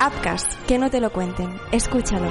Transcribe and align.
Upcast, 0.00 0.52
que 0.66 0.78
no 0.78 0.90
te 0.90 1.00
lo 1.00 1.12
cuenten. 1.12 1.50
Escúchalo. 1.72 2.28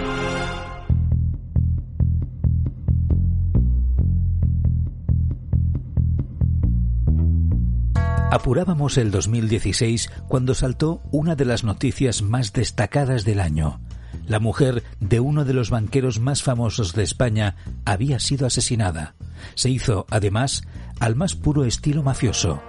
Apurábamos 8.31 8.97
el 8.97 9.11
2016 9.11 10.09
cuando 10.27 10.53
saltó 10.53 11.01
una 11.11 11.35
de 11.35 11.45
las 11.45 11.63
noticias 11.63 12.21
más 12.21 12.53
destacadas 12.53 13.25
del 13.25 13.39
año. 13.39 13.79
La 14.27 14.39
mujer 14.39 14.83
de 14.99 15.19
uno 15.19 15.45
de 15.45 15.53
los 15.53 15.69
banqueros 15.69 16.19
más 16.19 16.43
famosos 16.43 16.93
de 16.93 17.03
España 17.03 17.55
había 17.85 18.19
sido 18.19 18.45
asesinada. 18.45 19.15
Se 19.55 19.69
hizo, 19.69 20.05
además, 20.09 20.63
al 20.99 21.15
más 21.15 21.35
puro 21.35 21.63
estilo 21.63 22.03
mafioso, 22.03 22.61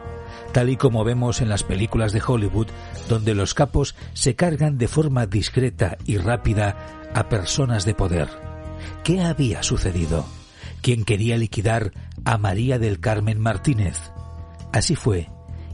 tal 0.53 0.71
y 0.71 0.77
como 0.77 1.05
vemos 1.05 1.41
en 1.41 1.49
las 1.49 1.63
películas 1.63 2.13
de 2.13 2.23
Hollywood, 2.27 2.69
donde 3.09 3.35
los 3.35 3.55
capos 3.55 3.95
se 4.13 4.35
cargan 4.35 4.79
de 4.79 4.89
forma 4.89 5.27
discreta 5.27 5.99
y 6.05 6.19
rápida 6.19 6.77
a 7.15 7.29
personas 7.29 7.85
de 7.85 7.95
poder. 7.95 8.29
¿Qué 9.05 9.23
había 9.23 9.63
sucedido? 9.63 10.27
¿Quién 10.83 11.05
quería 11.05 11.37
liquidar 11.37 11.93
a 12.25 12.39
María 12.39 12.79
del 12.79 13.01
Carmen 13.01 13.41
Martínez? 13.41 13.99
Así 14.73 14.95
fue 14.95 15.29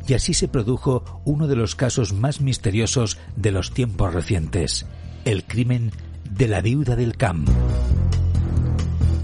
y 0.07 0.15
así 0.15 0.35
se 0.35 0.49
produjo 0.49 1.23
uno 1.25 1.47
de 1.47 1.57
los 1.57 1.75
casos 1.75 2.13
más 2.13 2.41
misteriosos 2.41 3.19
de 3.37 3.53
los 3.53 3.73
tiempos 3.73 4.13
recientes, 4.13 4.87
el 5.25 5.45
crimen 5.45 5.93
de 6.31 6.49
la 6.49 6.61
viuda 6.61 6.97
del 6.97 7.17
CAM. 7.17 7.47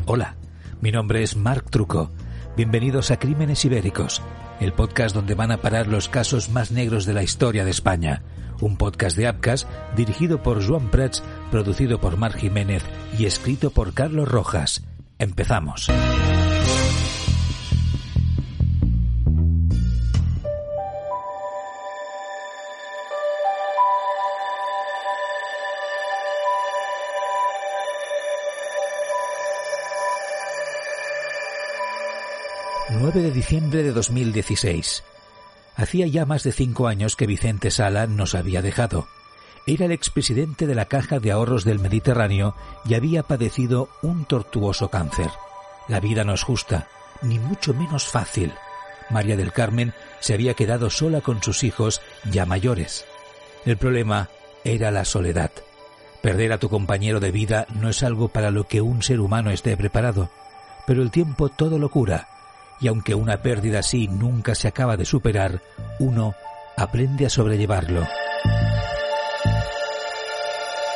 Hola, 0.07 0.37
mi 0.81 0.91
nombre 0.91 1.23
es 1.23 1.37
Marc 1.37 1.71
Truco. 1.71 2.11
Bienvenidos 2.57 3.11
a 3.11 3.19
Crímenes 3.19 3.65
Ibéricos, 3.65 4.23
el 4.61 4.73
podcast 4.73 5.15
donde 5.15 5.35
van 5.35 5.51
a 5.51 5.59
parar 5.59 5.87
los 5.87 6.09
casos 6.09 6.51
más 6.51 6.71
negros 6.71 7.07
de 7.07 7.15
la 7.15 7.23
historia 7.23 7.65
de 7.65 7.71
España. 7.71 8.23
Un 8.61 8.77
podcast 8.77 9.17
de 9.17 9.27
Apcas 9.27 9.67
dirigido 9.97 10.43
por 10.43 10.65
Joan 10.67 10.91
Prats, 10.91 11.23
producido 11.51 12.01
por 12.01 12.17
Mar 12.17 12.35
Jiménez 12.35 12.83
y 13.19 13.25
escrito 13.25 13.71
por 13.71 13.95
Carlos 13.95 14.29
Rojas. 14.29 14.85
Empezamos. 15.19 15.89
9 33.13 33.27
de 33.27 33.35
diciembre 33.35 33.83
de 33.83 33.91
2016. 33.91 35.03
Hacía 35.75 36.07
ya 36.07 36.27
más 36.27 36.45
de 36.45 36.53
cinco 36.53 36.87
años 36.87 37.17
que 37.17 37.27
Vicente 37.27 37.73
Sala 37.73 38.07
nos 38.07 38.37
había 38.37 38.63
dejado. 38.63 39.09
Era 39.67 39.87
el 39.87 39.91
expresidente 39.91 40.69
de 40.69 40.77
la 40.77 40.85
Caja 40.85 41.19
de 41.19 41.33
Ahorros 41.33 41.65
del 41.65 41.81
Mediterráneo 41.81 42.55
y 42.85 42.95
había 42.95 43.25
padecido 43.25 43.89
un 44.03 44.27
tortuoso 44.27 44.91
cáncer. 44.91 45.29
La 45.89 45.99
vida 45.99 46.23
no 46.23 46.35
es 46.35 46.45
justa, 46.45 46.87
ni 47.21 47.41
mucho 47.41 47.75
menos 47.75 48.05
fácil. 48.05 48.53
María 49.11 49.37
del 49.37 49.53
Carmen 49.53 49.93
se 50.21 50.35
había 50.35 50.55
quedado 50.55 50.89
sola 50.89 51.21
con 51.21 51.43
sus 51.43 51.65
hijos 51.65 52.01
ya 52.31 52.47
mayores. 52.47 53.07
El 53.65 53.77
problema 53.77 54.29
era 54.63 54.93
la 54.93 55.05
soledad. 55.05 55.51
Perder 56.23 56.53
a 56.53 56.59
tu 56.59 56.69
compañero 56.69 57.19
de 57.19 57.33
vida 57.33 57.67
no 57.75 57.89
es 57.89 58.05
algo 58.05 58.29
para 58.29 58.53
lo 58.53 58.69
que 58.69 58.81
un 58.81 59.03
ser 59.03 59.19
humano 59.19 59.51
esté 59.51 59.77
preparado, 59.77 60.31
pero 60.87 61.03
el 61.03 61.11
tiempo 61.11 61.49
todo 61.49 61.77
lo 61.81 61.89
cura 61.89 62.29
y 62.81 62.89
aunque 62.89 63.15
una 63.15 63.39
pérdida 63.43 63.81
así 63.81 64.09
nunca 64.09 64.55
se 64.55 64.69
acaba 64.69 64.97
de 64.97 65.05
superar, 65.05 65.61
uno 65.99 66.35
aprende 66.77 67.27
a 67.27 67.31
sobrellevarlo. 67.31 68.07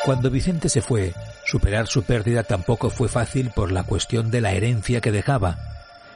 Cuando 0.05 0.31
Vicente 0.31 0.69
se 0.69 0.83
fue, 0.83 1.15
superar 1.47 1.87
su 1.87 2.03
pérdida 2.03 2.43
tampoco 2.43 2.91
fue 2.91 3.09
fácil 3.09 3.51
por 3.51 3.73
la 3.73 3.85
cuestión 3.85 4.31
de 4.31 4.41
la 4.41 4.53
herencia 4.53 5.01
que 5.01 5.13
dejaba. 5.13 5.59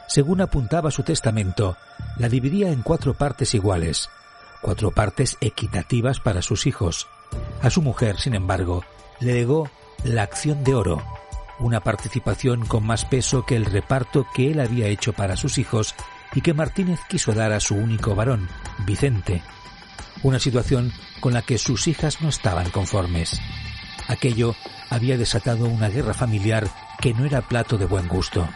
Según 0.08 0.40
apuntaba 0.40 0.90
su 0.90 1.02
testamento, 1.02 1.76
la 2.18 2.28
dividía 2.28 2.70
en 2.70 2.82
cuatro 2.82 3.14
partes 3.14 3.54
iguales, 3.54 4.10
cuatro 4.60 4.90
partes 4.90 5.36
equitativas 5.40 6.20
para 6.20 6.42
sus 6.42 6.66
hijos. 6.66 7.08
A 7.62 7.70
su 7.70 7.82
mujer, 7.82 8.18
sin 8.18 8.34
embargo, 8.34 8.84
le 9.20 9.34
legó 9.34 9.70
la 10.04 10.22
acción 10.22 10.64
de 10.64 10.74
oro, 10.74 11.02
una 11.58 11.80
participación 11.80 12.64
con 12.64 12.86
más 12.86 13.04
peso 13.04 13.44
que 13.44 13.56
el 13.56 13.64
reparto 13.64 14.26
que 14.34 14.50
él 14.50 14.60
había 14.60 14.86
hecho 14.86 15.12
para 15.12 15.36
sus 15.36 15.58
hijos 15.58 15.94
y 16.34 16.40
que 16.40 16.54
Martínez 16.54 17.00
quiso 17.08 17.32
dar 17.32 17.52
a 17.52 17.60
su 17.60 17.74
único 17.74 18.14
varón, 18.14 18.48
Vicente. 18.86 19.42
Una 20.22 20.38
situación 20.38 20.92
con 21.20 21.32
la 21.32 21.42
que 21.42 21.58
sus 21.58 21.88
hijas 21.88 22.20
no 22.20 22.28
estaban 22.28 22.70
conformes. 22.70 23.40
Aquello 24.08 24.54
había 24.90 25.16
desatado 25.16 25.66
una 25.66 25.88
guerra 25.88 26.14
familiar 26.14 26.68
que 27.00 27.14
no 27.14 27.24
era 27.24 27.42
plato 27.42 27.78
de 27.78 27.86
buen 27.86 28.08
gusto. 28.08 28.48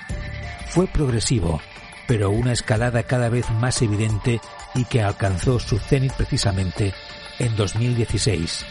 Fue 0.69 0.86
progresivo, 0.86 1.60
pero 2.06 2.30
una 2.30 2.52
escalada 2.52 3.02
cada 3.04 3.28
vez 3.28 3.50
más 3.50 3.82
evidente 3.82 4.40
y 4.74 4.84
que 4.84 5.02
alcanzó 5.02 5.60
su 5.60 5.78
cenit 5.78 6.12
precisamente 6.14 6.94
en 7.38 7.54
2016. 7.56 8.64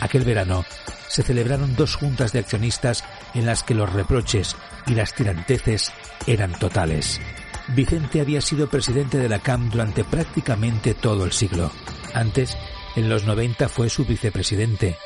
Aquel 0.00 0.24
verano 0.24 0.64
se 1.08 1.22
celebraron 1.22 1.74
dos 1.76 1.96
juntas 1.96 2.32
de 2.32 2.38
accionistas 2.38 3.04
en 3.34 3.46
las 3.46 3.62
que 3.62 3.74
los 3.74 3.92
reproches 3.92 4.56
y 4.86 4.94
las 4.94 5.14
tiranteces 5.14 5.92
eran 6.26 6.52
totales. 6.58 7.20
Vicente 7.68 8.20
había 8.20 8.40
sido 8.40 8.68
presidente 8.68 9.18
de 9.18 9.28
la 9.28 9.38
CAM 9.38 9.70
durante 9.70 10.04
prácticamente 10.04 10.94
todo 10.94 11.24
el 11.24 11.32
siglo. 11.32 11.70
Antes, 12.14 12.56
en 12.96 13.08
los 13.08 13.24
90 13.24 13.68
fue 13.68 13.88
su 13.88 14.04
vicepresidente. 14.04 14.96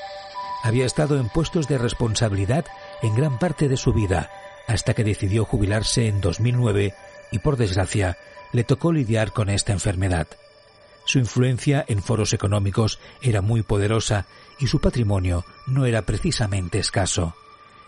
Había 0.62 0.86
estado 0.86 1.18
en 1.18 1.28
puestos 1.28 1.68
de 1.68 1.76
responsabilidad 1.76 2.64
en 3.02 3.14
gran 3.14 3.38
parte 3.38 3.68
de 3.68 3.76
su 3.76 3.92
vida, 3.92 4.30
hasta 4.66 4.94
que 4.94 5.04
decidió 5.04 5.44
jubilarse 5.44 6.08
en 6.08 6.22
2009 6.22 6.94
y, 7.30 7.38
por 7.41 7.58
desgracia, 7.58 8.16
le 8.52 8.64
tocó 8.64 8.92
lidiar 8.92 9.32
con 9.32 9.50
esta 9.50 9.72
enfermedad. 9.72 10.26
Su 11.04 11.18
influencia 11.18 11.84
en 11.86 12.02
foros 12.02 12.32
económicos 12.32 12.98
era 13.20 13.42
muy 13.42 13.62
poderosa 13.62 14.26
y 14.58 14.68
su 14.68 14.80
patrimonio 14.80 15.44
no 15.66 15.84
era 15.84 16.02
precisamente 16.02 16.78
escaso. 16.78 17.34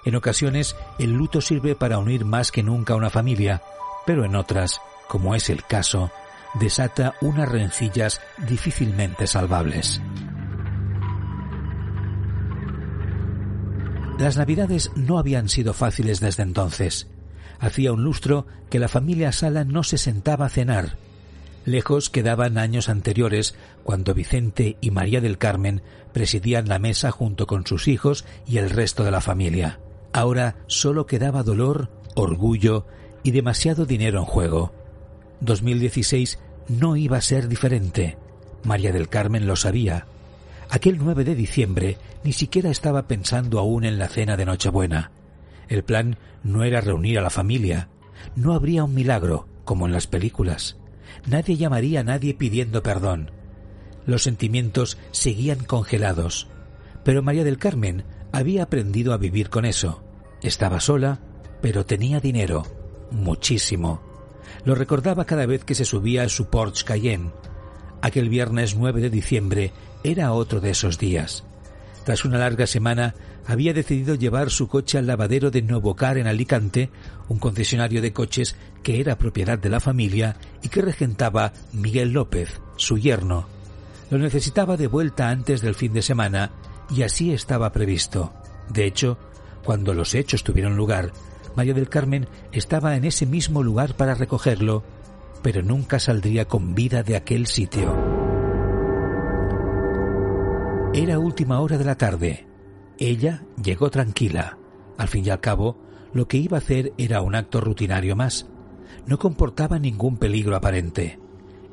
En 0.06 0.14
ocasiones 0.14 0.76
el 0.98 1.12
luto 1.12 1.40
sirve 1.40 1.74
para 1.74 1.98
unir 1.98 2.24
más 2.24 2.52
que 2.52 2.62
nunca 2.62 2.94
a 2.94 2.96
una 2.96 3.10
familia, 3.10 3.62
pero 4.06 4.24
en 4.24 4.36
otras, 4.36 4.80
como 5.08 5.34
es 5.34 5.50
el 5.50 5.64
caso, 5.64 6.12
desata 6.54 7.14
unas 7.20 7.48
rencillas 7.48 8.20
difícilmente 8.48 9.26
salvables. 9.26 10.00
Las 14.18 14.38
navidades 14.38 14.92
no 14.94 15.18
habían 15.18 15.48
sido 15.48 15.74
fáciles 15.74 16.20
desde 16.20 16.44
entonces. 16.44 17.08
Hacía 17.58 17.92
un 17.92 18.04
lustro 18.04 18.46
que 18.70 18.78
la 18.78 18.88
familia 18.88 19.32
Sala 19.32 19.64
no 19.64 19.82
se 19.82 19.98
sentaba 19.98 20.46
a 20.46 20.50
cenar, 20.50 20.96
Lejos 21.66 22.10
quedaban 22.10 22.58
años 22.58 22.88
anteriores 22.88 23.56
cuando 23.82 24.14
Vicente 24.14 24.76
y 24.80 24.92
María 24.92 25.20
del 25.20 25.36
Carmen 25.36 25.82
presidían 26.12 26.68
la 26.68 26.78
mesa 26.78 27.10
junto 27.10 27.48
con 27.48 27.66
sus 27.66 27.88
hijos 27.88 28.24
y 28.46 28.58
el 28.58 28.70
resto 28.70 29.02
de 29.02 29.10
la 29.10 29.20
familia. 29.20 29.80
Ahora 30.16 30.56
solo 30.66 31.04
quedaba 31.04 31.42
dolor, 31.42 31.90
orgullo 32.14 32.86
y 33.22 33.32
demasiado 33.32 33.84
dinero 33.84 34.18
en 34.20 34.24
juego. 34.24 34.72
2016 35.40 36.38
no 36.68 36.96
iba 36.96 37.18
a 37.18 37.20
ser 37.20 37.48
diferente. 37.48 38.16
María 38.64 38.92
del 38.92 39.10
Carmen 39.10 39.46
lo 39.46 39.56
sabía. 39.56 40.06
Aquel 40.70 40.96
9 40.96 41.24
de 41.24 41.34
diciembre 41.34 41.98
ni 42.24 42.32
siquiera 42.32 42.70
estaba 42.70 43.06
pensando 43.06 43.58
aún 43.58 43.84
en 43.84 43.98
la 43.98 44.08
cena 44.08 44.38
de 44.38 44.46
Nochebuena. 44.46 45.10
El 45.68 45.84
plan 45.84 46.16
no 46.42 46.64
era 46.64 46.80
reunir 46.80 47.18
a 47.18 47.22
la 47.22 47.28
familia. 47.28 47.90
No 48.36 48.54
habría 48.54 48.84
un 48.84 48.94
milagro, 48.94 49.46
como 49.66 49.84
en 49.84 49.92
las 49.92 50.06
películas 50.06 50.78
nadie 51.26 51.56
llamaría 51.56 52.00
a 52.00 52.04
nadie 52.04 52.32
pidiendo 52.32 52.82
perdón. 52.82 53.32
Los 54.06 54.22
sentimientos 54.22 54.96
seguían 55.10 55.64
congelados, 55.64 56.48
pero 57.04 57.22
María 57.22 57.44
del 57.44 57.58
Carmen 57.58 58.04
había 58.32 58.62
aprendido 58.62 59.12
a 59.12 59.18
vivir 59.18 59.50
con 59.50 59.64
eso. 59.64 60.05
Estaba 60.42 60.80
sola, 60.80 61.20
pero 61.60 61.86
tenía 61.86 62.20
dinero, 62.20 62.64
muchísimo. 63.10 64.02
Lo 64.64 64.74
recordaba 64.74 65.24
cada 65.24 65.46
vez 65.46 65.64
que 65.64 65.74
se 65.74 65.84
subía 65.84 66.22
a 66.22 66.28
su 66.28 66.48
Porsche 66.48 66.84
Cayenne. 66.84 67.32
Aquel 68.02 68.28
viernes 68.28 68.76
9 68.76 69.00
de 69.00 69.10
diciembre 69.10 69.72
era 70.04 70.32
otro 70.32 70.60
de 70.60 70.70
esos 70.70 70.98
días. 70.98 71.44
Tras 72.04 72.24
una 72.24 72.38
larga 72.38 72.68
semana, 72.68 73.14
había 73.46 73.72
decidido 73.72 74.14
llevar 74.14 74.50
su 74.50 74.68
coche 74.68 74.98
al 74.98 75.06
lavadero 75.06 75.50
de 75.50 75.62
Novocar 75.62 76.18
en 76.18 76.28
Alicante, 76.28 76.90
un 77.28 77.38
concesionario 77.38 78.00
de 78.00 78.12
coches 78.12 78.54
que 78.84 79.00
era 79.00 79.18
propiedad 79.18 79.58
de 79.58 79.70
la 79.70 79.80
familia 79.80 80.36
y 80.62 80.68
que 80.68 80.82
regentaba 80.82 81.52
Miguel 81.72 82.12
López, 82.12 82.60
su 82.76 82.98
yerno. 82.98 83.48
Lo 84.10 84.18
necesitaba 84.18 84.76
de 84.76 84.86
vuelta 84.86 85.30
antes 85.30 85.62
del 85.62 85.74
fin 85.74 85.92
de 85.92 86.02
semana 86.02 86.52
y 86.94 87.02
así 87.02 87.32
estaba 87.32 87.72
previsto. 87.72 88.32
De 88.68 88.86
hecho, 88.86 89.18
cuando 89.66 89.92
los 89.92 90.14
hechos 90.14 90.44
tuvieron 90.44 90.76
lugar, 90.76 91.12
María 91.56 91.74
del 91.74 91.88
Carmen 91.88 92.28
estaba 92.52 92.94
en 92.96 93.04
ese 93.04 93.26
mismo 93.26 93.62
lugar 93.62 93.96
para 93.96 94.14
recogerlo, 94.14 94.84
pero 95.42 95.62
nunca 95.62 95.98
saldría 95.98 96.46
con 96.46 96.74
vida 96.74 97.02
de 97.02 97.16
aquel 97.16 97.46
sitio. 97.46 97.94
Era 100.94 101.18
última 101.18 101.60
hora 101.60 101.76
de 101.76 101.84
la 101.84 101.98
tarde. 101.98 102.46
Ella 102.96 103.42
llegó 103.62 103.90
tranquila. 103.90 104.56
Al 104.96 105.08
fin 105.08 105.26
y 105.26 105.30
al 105.30 105.40
cabo, 105.40 105.76
lo 106.12 106.28
que 106.28 106.38
iba 106.38 106.56
a 106.56 106.60
hacer 106.60 106.92
era 106.96 107.20
un 107.20 107.34
acto 107.34 107.60
rutinario 107.60 108.16
más. 108.16 108.46
No 109.04 109.18
comportaba 109.18 109.78
ningún 109.78 110.16
peligro 110.16 110.56
aparente. 110.56 111.18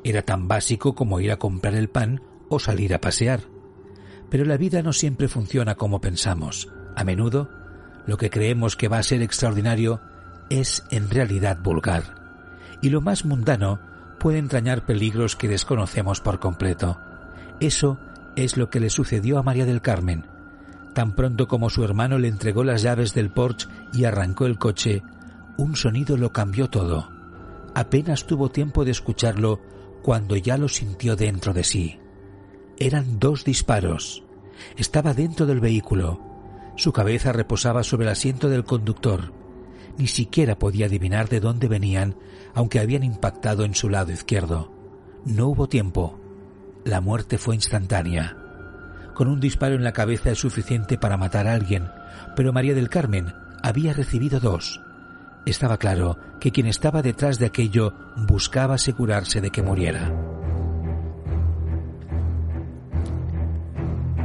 Era 0.02 0.22
tan 0.22 0.48
básico 0.48 0.94
como 0.94 1.20
ir 1.20 1.30
a 1.30 1.38
comprar 1.38 1.74
el 1.74 1.88
pan 1.88 2.20
o 2.48 2.58
salir 2.58 2.92
a 2.92 3.00
pasear. 3.00 3.42
Pero 4.30 4.44
la 4.44 4.56
vida 4.56 4.82
no 4.82 4.92
siempre 4.92 5.28
funciona 5.28 5.76
como 5.76 6.00
pensamos. 6.00 6.68
A 6.96 7.04
menudo, 7.04 7.63
lo 8.06 8.16
que 8.16 8.30
creemos 8.30 8.76
que 8.76 8.88
va 8.88 8.98
a 8.98 9.02
ser 9.02 9.22
extraordinario 9.22 10.00
es 10.50 10.84
en 10.90 11.10
realidad 11.10 11.58
vulgar. 11.62 12.02
Y 12.82 12.90
lo 12.90 13.00
más 13.00 13.24
mundano 13.24 13.80
puede 14.18 14.38
entrañar 14.38 14.84
peligros 14.84 15.36
que 15.36 15.48
desconocemos 15.48 16.20
por 16.20 16.38
completo. 16.38 16.98
Eso 17.60 17.98
es 18.36 18.56
lo 18.56 18.70
que 18.70 18.80
le 18.80 18.90
sucedió 18.90 19.38
a 19.38 19.42
María 19.42 19.64
del 19.64 19.80
Carmen. 19.80 20.26
Tan 20.92 21.14
pronto 21.14 21.48
como 21.48 21.70
su 21.70 21.84
hermano 21.84 22.18
le 22.18 22.28
entregó 22.28 22.62
las 22.62 22.82
llaves 22.82 23.14
del 23.14 23.30
Porsche 23.30 23.68
y 23.92 24.04
arrancó 24.04 24.46
el 24.46 24.58
coche, 24.58 25.02
un 25.56 25.76
sonido 25.76 26.16
lo 26.16 26.32
cambió 26.32 26.68
todo. 26.68 27.10
Apenas 27.74 28.26
tuvo 28.26 28.50
tiempo 28.50 28.84
de 28.84 28.92
escucharlo 28.92 29.60
cuando 30.02 30.36
ya 30.36 30.56
lo 30.56 30.68
sintió 30.68 31.16
dentro 31.16 31.52
de 31.52 31.64
sí. 31.64 31.98
Eran 32.78 33.18
dos 33.18 33.44
disparos. 33.44 34.22
Estaba 34.76 35.14
dentro 35.14 35.46
del 35.46 35.60
vehículo. 35.60 36.33
Su 36.76 36.92
cabeza 36.92 37.32
reposaba 37.32 37.84
sobre 37.84 38.06
el 38.06 38.12
asiento 38.12 38.48
del 38.48 38.64
conductor. 38.64 39.32
Ni 39.96 40.08
siquiera 40.08 40.58
podía 40.58 40.86
adivinar 40.86 41.28
de 41.28 41.40
dónde 41.40 41.68
venían, 41.68 42.16
aunque 42.52 42.80
habían 42.80 43.04
impactado 43.04 43.64
en 43.64 43.74
su 43.74 43.88
lado 43.88 44.10
izquierdo. 44.12 44.72
No 45.24 45.48
hubo 45.48 45.68
tiempo. 45.68 46.18
La 46.84 47.00
muerte 47.00 47.38
fue 47.38 47.54
instantánea. 47.54 48.36
Con 49.14 49.28
un 49.28 49.38
disparo 49.38 49.76
en 49.76 49.84
la 49.84 49.92
cabeza 49.92 50.30
es 50.30 50.38
suficiente 50.38 50.98
para 50.98 51.16
matar 51.16 51.46
a 51.46 51.54
alguien, 51.54 51.88
pero 52.34 52.52
María 52.52 52.74
del 52.74 52.88
Carmen 52.88 53.32
había 53.62 53.92
recibido 53.92 54.40
dos. 54.40 54.80
Estaba 55.46 55.78
claro 55.78 56.18
que 56.40 56.50
quien 56.50 56.66
estaba 56.66 57.02
detrás 57.02 57.38
de 57.38 57.46
aquello 57.46 57.94
buscaba 58.26 58.74
asegurarse 58.74 59.40
de 59.40 59.50
que 59.50 59.62
muriera. 59.62 60.12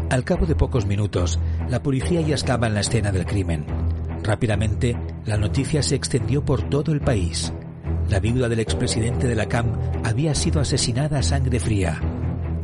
Al 0.10 0.24
cabo 0.24 0.48
de 0.48 0.56
pocos 0.56 0.88
minutos, 0.88 1.40
la 1.70 1.84
policía 1.84 2.22
ya 2.22 2.34
estaba 2.34 2.66
en 2.66 2.74
la 2.74 2.80
escena 2.80 3.12
del 3.12 3.28
crimen. 3.28 3.64
Rápidamente, 4.24 4.98
la 5.26 5.38
noticia 5.38 5.84
se 5.84 5.94
extendió 5.94 6.44
por 6.44 6.68
todo 6.68 6.92
el 6.92 7.00
país. 7.00 7.54
La 8.10 8.20
viuda 8.20 8.50
del 8.50 8.60
expresidente 8.60 9.28
de 9.28 9.36
la 9.36 9.48
CAM 9.48 9.72
había 10.04 10.34
sido 10.34 10.62
asesinada 10.62 11.20
a 11.20 11.24
sangre 11.24 11.60
fría. 11.60 12.02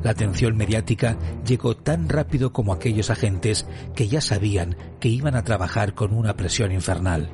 La 0.01 0.09
atención 0.09 0.57
mediática 0.57 1.19
llegó 1.45 1.77
tan 1.77 2.09
rápido 2.09 2.51
como 2.51 2.73
aquellos 2.73 3.11
agentes 3.11 3.67
que 3.95 4.07
ya 4.07 4.21
sabían 4.21 4.75
que 4.99 5.09
iban 5.09 5.35
a 5.35 5.43
trabajar 5.43 5.93
con 5.93 6.13
una 6.13 6.35
presión 6.35 6.71
infernal. 6.71 7.29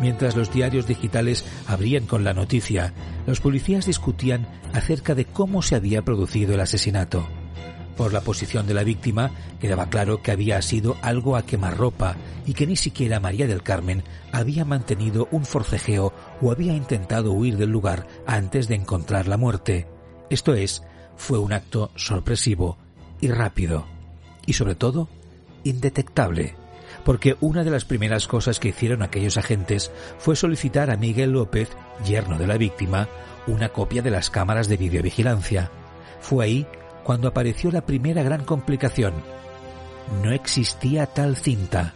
Mientras 0.00 0.34
los 0.34 0.52
diarios 0.52 0.88
digitales 0.88 1.44
abrían 1.68 2.06
con 2.06 2.24
la 2.24 2.34
noticia, 2.34 2.92
los 3.24 3.40
policías 3.40 3.86
discutían 3.86 4.48
acerca 4.72 5.14
de 5.14 5.26
cómo 5.26 5.62
se 5.62 5.76
había 5.76 6.02
producido 6.02 6.54
el 6.54 6.60
asesinato. 6.60 7.24
Por 7.98 8.12
la 8.12 8.20
posición 8.20 8.68
de 8.68 8.74
la 8.74 8.84
víctima, 8.84 9.32
quedaba 9.60 9.90
claro 9.90 10.22
que 10.22 10.30
había 10.30 10.62
sido 10.62 10.96
algo 11.02 11.36
a 11.36 11.42
quemarropa 11.42 12.14
y 12.46 12.54
que 12.54 12.64
ni 12.64 12.76
siquiera 12.76 13.18
María 13.18 13.48
del 13.48 13.64
Carmen 13.64 14.04
había 14.30 14.64
mantenido 14.64 15.26
un 15.32 15.44
forcejeo 15.44 16.14
o 16.40 16.52
había 16.52 16.74
intentado 16.74 17.32
huir 17.32 17.56
del 17.56 17.70
lugar 17.70 18.06
antes 18.24 18.68
de 18.68 18.76
encontrar 18.76 19.26
la 19.26 19.36
muerte. 19.36 19.88
Esto 20.30 20.54
es, 20.54 20.84
fue 21.16 21.40
un 21.40 21.52
acto 21.52 21.90
sorpresivo 21.96 22.78
y 23.20 23.32
rápido. 23.32 23.84
Y 24.46 24.52
sobre 24.52 24.76
todo, 24.76 25.08
indetectable 25.64 26.54
porque 27.04 27.36
una 27.40 27.64
de 27.64 27.70
las 27.70 27.84
primeras 27.84 28.26
cosas 28.26 28.60
que 28.60 28.68
hicieron 28.68 29.02
aquellos 29.02 29.36
agentes 29.36 29.90
fue 30.18 30.36
solicitar 30.36 30.90
a 30.90 30.96
Miguel 30.96 31.32
López, 31.32 31.68
yerno 32.04 32.38
de 32.38 32.46
la 32.46 32.58
víctima, 32.58 33.08
una 33.46 33.70
copia 33.70 34.02
de 34.02 34.10
las 34.10 34.30
cámaras 34.30 34.68
de 34.68 34.76
videovigilancia. 34.76 35.70
Fue 36.20 36.44
ahí 36.44 36.66
cuando 37.08 37.28
apareció 37.28 37.70
la 37.70 37.86
primera 37.86 38.22
gran 38.22 38.44
complicación. 38.44 39.14
No 40.22 40.30
existía 40.30 41.06
tal 41.06 41.38
cinta. 41.38 41.94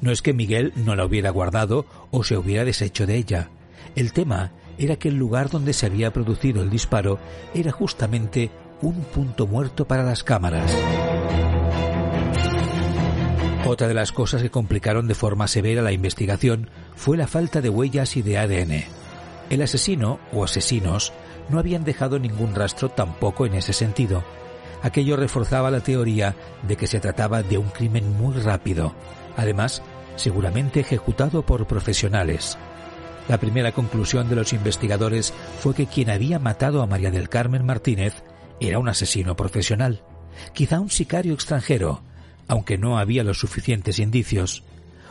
No 0.00 0.10
es 0.10 0.20
que 0.20 0.34
Miguel 0.34 0.72
no 0.74 0.96
la 0.96 1.04
hubiera 1.04 1.30
guardado 1.30 1.86
o 2.10 2.24
se 2.24 2.36
hubiera 2.36 2.64
deshecho 2.64 3.06
de 3.06 3.14
ella. 3.14 3.50
El 3.94 4.12
tema 4.12 4.50
era 4.76 4.96
que 4.96 5.10
el 5.10 5.14
lugar 5.14 5.48
donde 5.48 5.72
se 5.72 5.86
había 5.86 6.12
producido 6.12 6.60
el 6.60 6.70
disparo 6.70 7.20
era 7.54 7.70
justamente 7.70 8.50
un 8.82 9.04
punto 9.04 9.46
muerto 9.46 9.86
para 9.86 10.02
las 10.02 10.24
cámaras. 10.24 10.76
Otra 13.64 13.86
de 13.86 13.94
las 13.94 14.10
cosas 14.10 14.42
que 14.42 14.50
complicaron 14.50 15.06
de 15.06 15.14
forma 15.14 15.46
severa 15.46 15.82
la 15.82 15.92
investigación 15.92 16.68
fue 16.96 17.16
la 17.16 17.28
falta 17.28 17.60
de 17.60 17.68
huellas 17.68 18.16
y 18.16 18.22
de 18.22 18.38
ADN. 18.38 18.84
El 19.50 19.62
asesino 19.62 20.18
o 20.32 20.42
asesinos 20.42 21.12
no 21.48 21.60
habían 21.60 21.84
dejado 21.84 22.18
ningún 22.18 22.56
rastro 22.56 22.88
tampoco 22.88 23.46
en 23.46 23.54
ese 23.54 23.72
sentido. 23.72 24.24
Aquello 24.82 25.16
reforzaba 25.16 25.70
la 25.70 25.80
teoría 25.80 26.34
de 26.62 26.76
que 26.76 26.86
se 26.86 27.00
trataba 27.00 27.42
de 27.42 27.58
un 27.58 27.68
crimen 27.68 28.16
muy 28.16 28.34
rápido, 28.36 28.94
además, 29.36 29.82
seguramente 30.16 30.80
ejecutado 30.80 31.42
por 31.42 31.66
profesionales. 31.66 32.58
La 33.28 33.38
primera 33.38 33.72
conclusión 33.72 34.28
de 34.28 34.36
los 34.36 34.52
investigadores 34.52 35.34
fue 35.60 35.74
que 35.74 35.86
quien 35.86 36.10
había 36.10 36.38
matado 36.38 36.82
a 36.82 36.86
María 36.86 37.10
del 37.10 37.28
Carmen 37.28 37.66
Martínez 37.66 38.22
era 38.60 38.78
un 38.78 38.88
asesino 38.88 39.36
profesional, 39.36 40.02
quizá 40.54 40.80
un 40.80 40.90
sicario 40.90 41.34
extranjero, 41.34 42.02
aunque 42.46 42.78
no 42.78 42.98
había 42.98 43.24
los 43.24 43.38
suficientes 43.38 43.98
indicios. 43.98 44.64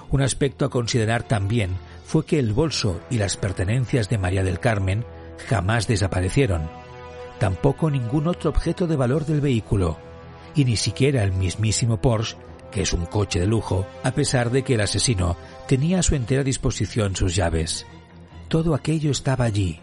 Un 0.10 0.22
aspecto 0.22 0.66
a 0.66 0.70
considerar 0.70 1.24
también 1.24 1.72
fue 2.06 2.26
que 2.26 2.40
el 2.40 2.54
bolso 2.54 3.02
y 3.10 3.18
las 3.18 3.38
pertenencias 3.38 4.10
de 4.10 4.18
María 4.18 4.44
del 4.44 4.60
Carmen 4.60 5.06
jamás 5.48 5.88
desaparecieron 5.88 6.70
tampoco 7.40 7.90
ningún 7.90 8.28
otro 8.28 8.50
objeto 8.50 8.88
de 8.88 8.96
valor 8.96 9.26
del 9.26 9.42
vehículo, 9.42 9.98
y 10.56 10.66
ni 10.66 10.76
siquiera 10.76 11.24
el 11.24 11.32
mismísimo 11.32 12.02
Porsche, 12.02 12.38
que 12.72 12.82
es 12.82 12.94
un 12.94 13.06
coche 13.06 13.40
de 13.40 13.48
lujo, 13.48 13.86
a 14.04 14.12
pesar 14.12 14.52
de 14.52 14.64
que 14.64 14.74
el 14.76 14.82
asesino 14.82 15.38
tenía 15.68 16.00
a 16.00 16.04
su 16.04 16.16
entera 16.16 16.44
disposición 16.44 17.16
sus 17.16 17.36
llaves. 17.36 17.86
Todo 18.48 18.76
aquello 18.76 19.12
estaba 19.12 19.46
allí. 19.46 19.80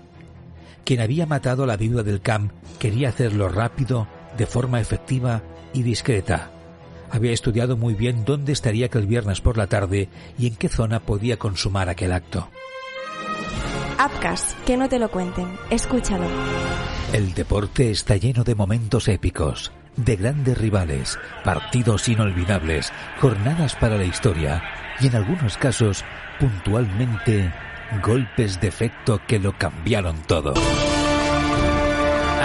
Quien 0.85 1.01
había 1.01 1.27
matado 1.27 1.65
a 1.65 1.67
la 1.67 1.77
viuda 1.77 2.03
del 2.03 2.21
camp 2.21 2.53
quería 2.79 3.09
hacerlo 3.09 3.49
rápido, 3.49 4.07
de 4.37 4.47
forma 4.47 4.81
efectiva 4.81 5.43
y 5.73 5.83
discreta. 5.83 6.51
Había 7.11 7.33
estudiado 7.33 7.77
muy 7.77 7.95
bien 7.95 8.25
dónde 8.25 8.53
estaría 8.53 8.87
aquel 8.87 9.07
viernes 9.07 9.41
por 9.41 9.57
la 9.57 9.69
tarde 9.69 10.09
y 10.39 10.49
en 10.49 10.57
qué 10.57 10.69
zona 10.69 11.01
podía 11.01 11.39
consumar 11.39 11.89
aquel 11.89 12.13
acto. 12.13 12.49
Upcast, 14.05 14.59
que 14.65 14.77
no 14.77 14.89
te 14.89 14.99
lo 14.99 15.11
cuenten. 15.11 15.47
Escúchalo. 15.71 16.27
El 17.13 17.35
deporte 17.35 17.91
está 17.91 18.17
lleno 18.17 18.43
de 18.45 18.55
momentos 18.55 19.09
épicos, 19.09 19.73
de 19.97 20.17
grandes 20.17 20.59
rivales, 20.59 21.19
partidos 21.45 22.09
inolvidables, 22.09 22.93
jornadas 23.21 23.77
para 23.77 23.97
la 23.97 24.05
historia 24.05 24.63
y 25.01 25.07
en 25.07 25.17
algunos 25.17 25.57
casos, 25.57 26.05
puntualmente, 26.41 27.53
golpes 28.03 28.61
de 28.61 28.69
efecto 28.69 29.21
que 29.27 29.39
lo 29.39 29.57
cambiaron 29.57 30.17
todo. 30.27 30.55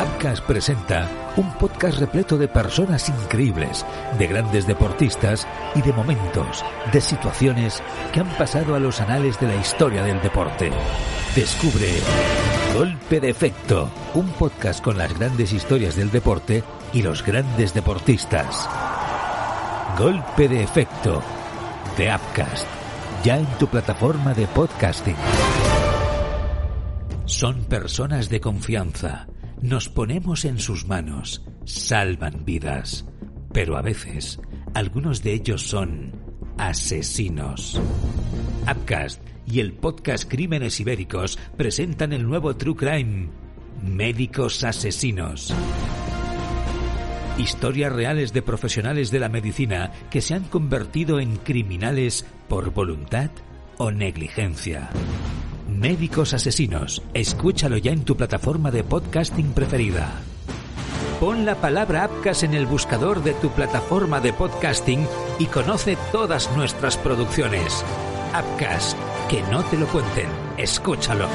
Upcast 0.01 0.45
presenta 0.45 1.09
un 1.35 1.51
podcast 1.53 1.99
repleto 1.99 2.37
de 2.37 2.47
personas 2.47 3.09
increíbles, 3.09 3.85
de 4.17 4.27
grandes 4.27 4.65
deportistas 4.65 5.47
y 5.75 5.81
de 5.81 5.91
momentos, 5.91 6.63
de 6.93 7.01
situaciones 7.01 7.81
que 8.13 8.21
han 8.21 8.29
pasado 8.37 8.75
a 8.75 8.79
los 8.79 9.01
anales 9.01 9.39
de 9.39 9.47
la 9.47 9.55
historia 9.55 10.03
del 10.03 10.21
deporte. 10.21 10.71
Descubre 11.35 11.87
Golpe 12.73 13.19
de 13.19 13.29
Efecto, 13.29 13.91
un 14.13 14.29
podcast 14.29 14.83
con 14.83 14.97
las 14.97 15.17
grandes 15.17 15.53
historias 15.53 15.95
del 15.95 16.11
deporte 16.11 16.63
y 16.93 17.01
los 17.01 17.25
grandes 17.25 17.73
deportistas. 17.73 18.69
Golpe 19.97 20.47
de 20.47 20.63
Efecto, 20.63 21.21
de 21.97 22.13
Upcast, 22.13 22.67
ya 23.23 23.37
en 23.37 23.47
tu 23.57 23.67
plataforma 23.67 24.33
de 24.33 24.47
podcasting. 24.47 25.15
Son 27.25 27.65
personas 27.65 28.29
de 28.29 28.39
confianza 28.39 29.27
nos 29.61 29.89
ponemos 29.89 30.45
en 30.45 30.57
sus 30.57 30.87
manos, 30.87 31.43
salvan 31.65 32.45
vidas, 32.45 33.05
pero 33.51 33.75
a 33.75 33.81
veces 33.81 34.39
algunos 34.73 35.21
de 35.21 35.33
ellos 35.33 35.67
son 35.67 36.13
asesinos. 36.57 37.79
Upcast 38.63 39.21
y 39.51 39.59
el 39.59 39.73
podcast 39.73 40.29
Crímenes 40.29 40.79
Ibéricos 40.79 41.39
presentan 41.57 42.13
el 42.13 42.27
nuevo 42.27 42.55
True 42.55 42.75
Crime, 42.75 43.29
Médicos 43.81 44.63
Asesinos. 44.63 45.53
Historias 47.37 47.93
reales 47.93 48.33
de 48.33 48.41
profesionales 48.41 49.11
de 49.11 49.19
la 49.19 49.29
medicina 49.29 49.91
que 50.09 50.21
se 50.21 50.35
han 50.35 50.43
convertido 50.43 51.19
en 51.19 51.37
criminales 51.37 52.25
por 52.47 52.71
voluntad 52.71 53.31
o 53.77 53.91
negligencia. 53.91 54.89
Médicos 55.69 56.33
Asesinos. 56.33 57.01
Escúchalo 57.13 57.77
ya 57.77 57.91
en 57.91 58.03
tu 58.03 58.17
plataforma 58.17 58.71
de 58.71 58.83
podcasting 58.83 59.53
preferida. 59.53 60.21
Pon 61.19 61.45
la 61.45 61.55
palabra 61.55 62.03
Apcas 62.03 62.43
en 62.43 62.53
el 62.53 62.65
buscador 62.65 63.23
de 63.23 63.33
tu 63.33 63.49
plataforma 63.49 64.19
de 64.19 64.33
podcasting 64.33 65.05
y 65.37 65.45
conoce 65.45 65.97
todas 66.11 66.49
nuestras 66.55 66.97
producciones. 66.97 67.83
Apcas, 68.33 68.95
que 69.29 69.43
no 69.43 69.63
te 69.63 69.77
lo 69.77 69.85
cuenten, 69.87 70.27
escúchalo. 70.57 71.27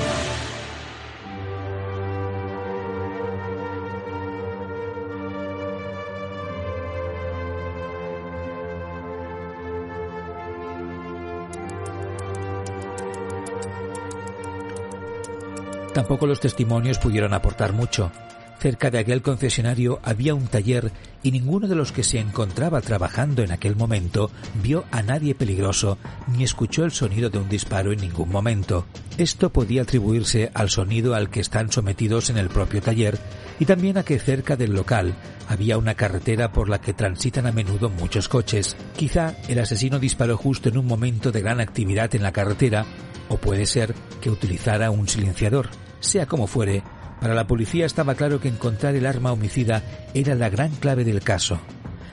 Tampoco 15.92 16.26
los 16.26 16.40
testimonios 16.40 16.98
pudieron 16.98 17.32
aportar 17.32 17.72
mucho. 17.72 18.10
Cerca 18.58 18.90
de 18.90 18.98
aquel 18.98 19.22
concesionario 19.22 20.00
había 20.02 20.34
un 20.34 20.48
taller 20.48 20.90
y 21.24 21.32
ninguno 21.32 21.66
de 21.66 21.74
los 21.74 21.90
que 21.90 22.04
se 22.04 22.20
encontraba 22.20 22.82
trabajando 22.82 23.42
en 23.42 23.50
aquel 23.50 23.74
momento 23.74 24.30
vio 24.62 24.84
a 24.92 25.02
nadie 25.02 25.34
peligroso 25.34 25.98
ni 26.28 26.44
escuchó 26.44 26.84
el 26.84 26.92
sonido 26.92 27.30
de 27.30 27.38
un 27.38 27.48
disparo 27.48 27.92
en 27.92 28.00
ningún 28.00 28.28
momento. 28.28 28.86
Esto 29.16 29.50
podía 29.50 29.82
atribuirse 29.82 30.52
al 30.54 30.68
sonido 30.68 31.14
al 31.14 31.30
que 31.30 31.40
están 31.40 31.72
sometidos 31.72 32.28
en 32.28 32.36
el 32.36 32.50
propio 32.50 32.82
taller 32.82 33.18
y 33.58 33.64
también 33.64 33.96
a 33.96 34.02
que 34.02 34.18
cerca 34.18 34.56
del 34.56 34.74
local 34.74 35.14
había 35.48 35.78
una 35.78 35.94
carretera 35.94 36.52
por 36.52 36.68
la 36.68 36.80
que 36.80 36.92
transitan 36.92 37.46
a 37.46 37.52
menudo 37.52 37.88
muchos 37.88 38.28
coches. 38.28 38.76
Quizá 38.94 39.34
el 39.48 39.58
asesino 39.58 39.98
disparó 39.98 40.36
justo 40.36 40.68
en 40.68 40.76
un 40.76 40.86
momento 40.86 41.32
de 41.32 41.40
gran 41.40 41.60
actividad 41.60 42.14
en 42.14 42.22
la 42.22 42.32
carretera 42.32 42.84
o 43.30 43.38
puede 43.38 43.64
ser 43.64 43.94
que 44.20 44.30
utilizara 44.30 44.90
un 44.90 45.08
silenciador. 45.08 45.70
Sea 46.00 46.26
como 46.26 46.46
fuere, 46.46 46.82
para 47.24 47.34
la 47.34 47.46
policía 47.46 47.86
estaba 47.86 48.16
claro 48.16 48.38
que 48.38 48.48
encontrar 48.48 48.94
el 48.96 49.06
arma 49.06 49.32
homicida 49.32 49.82
era 50.12 50.34
la 50.34 50.50
gran 50.50 50.70
clave 50.72 51.04
del 51.04 51.22
caso, 51.22 51.58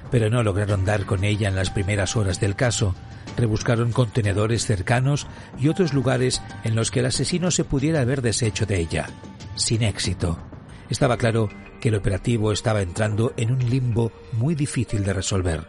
pero 0.09 0.29
no 0.29 0.41
lograron 0.41 0.85
dar 0.85 1.05
con 1.05 1.25
ella 1.25 1.49
en 1.49 1.55
las 1.55 1.69
primeras 1.69 2.15
horas 2.15 2.39
del 2.39 2.55
caso. 2.55 2.95
Rebuscaron 3.35 3.91
contenedores 3.91 4.65
cercanos 4.65 5.27
y 5.59 5.67
otros 5.67 5.93
lugares 5.93 6.41
en 6.63 6.75
los 6.75 6.91
que 6.91 7.01
el 7.01 7.07
asesino 7.07 7.51
se 7.51 7.65
pudiera 7.65 7.99
haber 7.99 8.21
deshecho 8.21 8.65
de 8.65 8.79
ella. 8.79 9.09
Sin 9.55 9.83
éxito. 9.83 10.39
Estaba 10.89 11.17
claro 11.17 11.49
que 11.81 11.89
el 11.89 11.95
operativo 11.95 12.53
estaba 12.53 12.81
entrando 12.81 13.33
en 13.35 13.51
un 13.51 13.69
limbo 13.69 14.13
muy 14.31 14.55
difícil 14.55 15.03
de 15.03 15.11
resolver. 15.11 15.67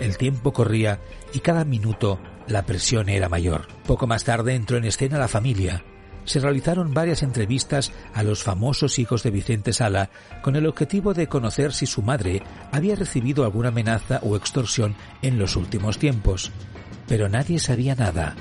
El 0.00 0.18
tiempo 0.18 0.52
corría 0.52 1.00
y 1.32 1.38
cada 1.38 1.64
minuto 1.64 2.20
la 2.46 2.66
presión 2.66 3.08
era 3.08 3.30
mayor. 3.30 3.68
Poco 3.86 4.06
más 4.06 4.24
tarde 4.24 4.54
entró 4.54 4.76
en 4.76 4.84
escena 4.84 5.16
la 5.16 5.28
familia. 5.28 5.82
Se 6.24 6.40
realizaron 6.40 6.94
varias 6.94 7.22
entrevistas 7.22 7.92
a 8.14 8.22
los 8.22 8.42
famosos 8.42 8.98
hijos 8.98 9.22
de 9.22 9.30
Vicente 9.30 9.72
Sala 9.72 10.10
con 10.42 10.56
el 10.56 10.66
objetivo 10.66 11.14
de 11.14 11.26
conocer 11.26 11.72
si 11.72 11.86
su 11.86 12.02
madre 12.02 12.42
había 12.70 12.94
recibido 12.94 13.44
alguna 13.44 13.68
amenaza 13.68 14.20
o 14.22 14.36
extorsión 14.36 14.94
en 15.22 15.38
los 15.38 15.56
últimos 15.56 15.98
tiempos. 15.98 16.52
Pero 17.08 17.28
nadie 17.28 17.58
sabía 17.58 17.94
nada. 17.94 18.36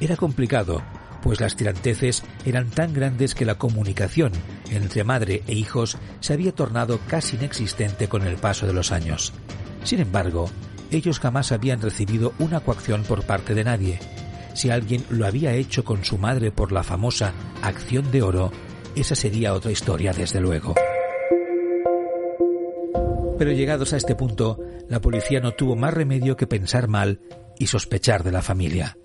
Era 0.00 0.16
complicado, 0.16 0.82
pues 1.22 1.40
las 1.40 1.56
tiranteces 1.56 2.22
eran 2.44 2.68
tan 2.70 2.92
grandes 2.92 3.34
que 3.34 3.44
la 3.44 3.56
comunicación 3.56 4.32
entre 4.70 5.04
madre 5.04 5.42
e 5.46 5.54
hijos 5.54 5.96
se 6.20 6.34
había 6.34 6.52
tornado 6.52 7.00
casi 7.08 7.36
inexistente 7.36 8.08
con 8.08 8.26
el 8.26 8.36
paso 8.36 8.66
de 8.66 8.74
los 8.74 8.92
años. 8.92 9.32
Sin 9.84 10.00
embargo, 10.00 10.50
ellos 10.90 11.18
jamás 11.18 11.50
habían 11.50 11.80
recibido 11.80 12.34
una 12.38 12.60
coacción 12.60 13.02
por 13.02 13.24
parte 13.24 13.54
de 13.54 13.64
nadie. 13.64 13.98
Si 14.54 14.70
alguien 14.70 15.04
lo 15.10 15.26
había 15.26 15.52
hecho 15.54 15.84
con 15.84 16.04
su 16.04 16.16
madre 16.16 16.52
por 16.52 16.72
la 16.72 16.84
famosa 16.84 17.34
acción 17.60 18.10
de 18.12 18.22
oro, 18.22 18.52
esa 18.94 19.16
sería 19.16 19.52
otra 19.52 19.72
historia, 19.72 20.12
desde 20.12 20.40
luego. 20.40 20.74
Pero 23.36 23.50
llegados 23.50 23.92
a 23.92 23.96
este 23.96 24.14
punto, 24.14 24.60
la 24.88 25.00
policía 25.00 25.40
no 25.40 25.52
tuvo 25.52 25.74
más 25.74 25.92
remedio 25.92 26.36
que 26.36 26.46
pensar 26.46 26.86
mal 26.86 27.20
y 27.58 27.66
sospechar 27.66 28.22
de 28.22 28.30
la 28.30 28.42
familia. 28.42 28.96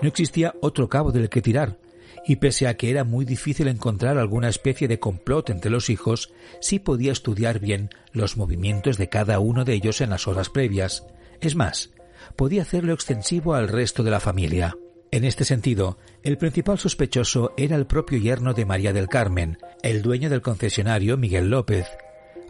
No 0.00 0.08
existía 0.08 0.54
otro 0.62 0.88
cabo 0.88 1.12
del 1.12 1.28
que 1.28 1.42
tirar, 1.42 1.78
y 2.26 2.36
pese 2.36 2.66
a 2.66 2.74
que 2.74 2.90
era 2.90 3.04
muy 3.04 3.26
difícil 3.26 3.68
encontrar 3.68 4.16
alguna 4.16 4.48
especie 4.48 4.88
de 4.88 4.98
complot 4.98 5.50
entre 5.50 5.70
los 5.70 5.90
hijos, 5.90 6.32
sí 6.62 6.78
podía 6.78 7.12
estudiar 7.12 7.58
bien 7.58 7.90
los 8.12 8.38
movimientos 8.38 8.96
de 8.96 9.10
cada 9.10 9.38
uno 9.38 9.66
de 9.66 9.74
ellos 9.74 10.00
en 10.00 10.10
las 10.10 10.26
horas 10.26 10.48
previas. 10.48 11.04
Es 11.42 11.54
más, 11.54 11.90
podía 12.36 12.62
hacerlo 12.62 12.94
extensivo 12.94 13.54
al 13.54 13.68
resto 13.68 14.02
de 14.02 14.10
la 14.10 14.20
familia. 14.20 14.74
En 15.14 15.22
este 15.22 15.44
sentido, 15.44 15.96
el 16.24 16.38
principal 16.38 16.76
sospechoso 16.76 17.52
era 17.56 17.76
el 17.76 17.86
propio 17.86 18.18
yerno 18.18 18.52
de 18.52 18.64
María 18.64 18.92
del 18.92 19.06
Carmen, 19.06 19.58
el 19.80 20.02
dueño 20.02 20.28
del 20.28 20.42
concesionario 20.42 21.16
Miguel 21.16 21.50
López. 21.50 21.86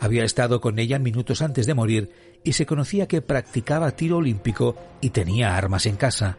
Había 0.00 0.24
estado 0.24 0.62
con 0.62 0.78
ella 0.78 0.98
minutos 0.98 1.42
antes 1.42 1.66
de 1.66 1.74
morir 1.74 2.10
y 2.42 2.54
se 2.54 2.64
conocía 2.64 3.06
que 3.06 3.20
practicaba 3.20 3.90
tiro 3.90 4.16
olímpico 4.16 4.76
y 5.02 5.10
tenía 5.10 5.58
armas 5.58 5.84
en 5.84 5.96
casa. 5.96 6.38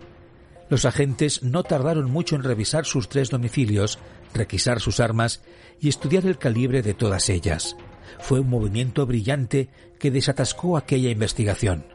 Los 0.67 0.85
agentes 0.85 1.43
no 1.43 1.61
tardaron 1.61 2.09
mucho 2.09 2.35
en 2.35 2.41
revisar 2.41 2.85
sus 2.85 3.07
tres 3.07 3.29
domicilios, 3.29 3.99
requisar 4.33 4.79
sus 4.79 4.99
armas 4.99 5.43
y 5.79 5.89
estudiar 5.89 6.25
el 6.25 6.39
calibre 6.39 6.81
de 6.81 6.95
todas 6.95 7.29
ellas. 7.29 7.77
Fue 8.17 8.39
un 8.39 8.49
movimiento 8.49 9.05
brillante 9.05 9.69
que 9.99 10.09
desatascó 10.09 10.75
aquella 10.75 11.11
investigación. 11.11 11.85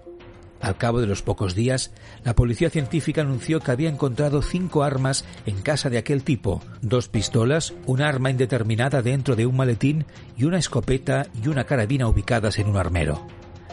Al 0.61 0.77
cabo 0.77 1.01
de 1.01 1.07
los 1.07 1.23
pocos 1.23 1.55
días, 1.55 1.91
la 2.23 2.35
policía 2.35 2.69
científica 2.69 3.23
anunció 3.23 3.61
que 3.61 3.71
había 3.71 3.89
encontrado 3.89 4.43
cinco 4.43 4.83
armas 4.83 5.25
en 5.47 5.63
casa 5.63 5.89
de 5.89 5.97
aquel 5.97 6.23
tipo, 6.23 6.63
dos 6.83 7.09
pistolas, 7.09 7.73
una 7.87 8.09
arma 8.09 8.31
indeterminada 8.31 9.01
dentro 9.01 9.37
de 9.37 9.47
un 9.47 9.57
maletín 9.57 10.05
y 10.37 10.45
una 10.45 10.59
escopeta 10.59 11.27
y 11.43 11.49
una 11.49 11.65
carabina 11.65 12.09
ubicadas 12.09 12.59
en 12.59 12.69
un 12.69 12.77
armero. 12.77 13.27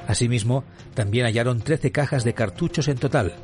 Asimismo, 0.08 0.63
también 0.94 1.25
hallaron 1.25 1.60
trece 1.60 1.91
cajas 1.91 2.24
de 2.24 2.34
cartuchos 2.34 2.88
en 2.88 2.98
total. 2.98 3.36